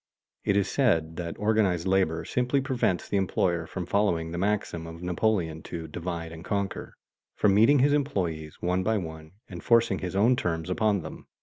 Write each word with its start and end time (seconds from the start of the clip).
It 0.43 0.57
is 0.57 0.67
said 0.67 1.17
that 1.17 1.37
organized 1.37 1.85
labor 1.85 2.25
simply 2.25 2.59
prevents 2.59 3.07
the 3.07 3.17
employer 3.17 3.67
from 3.67 3.85
following 3.85 4.31
the 4.31 4.39
maxim 4.39 4.87
of 4.87 5.03
Napoleon 5.03 5.61
to 5.69 5.87
"divide 5.87 6.31
and 6.31 6.43
conquer," 6.43 6.95
from 7.35 7.53
meeting 7.53 7.77
his 7.77 7.93
employees 7.93 8.57
one 8.63 8.81
by 8.81 8.97
one 8.97 9.33
and 9.47 9.63
forcing 9.63 9.99
his 9.99 10.15
own 10.15 10.35
terms 10.35 10.71
upon 10.71 11.03
them. 11.03 11.27